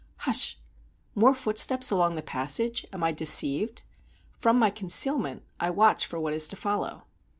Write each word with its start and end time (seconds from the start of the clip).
Hush! 0.21 0.57
more 1.13 1.35
footsteps 1.35 1.91
along 1.91 2.15
the 2.15 2.23
passage! 2.23 2.87
Am 2.91 3.03
I 3.03 3.11
deceived? 3.11 3.83
From 4.39 4.57
my 4.57 4.71
concealment 4.71 5.43
I 5.59 5.69
watch 5.69 6.07
for 6.07 6.19
what 6.19 6.33
is 6.33 6.47
to 6.47 6.55
follow. 6.55 7.03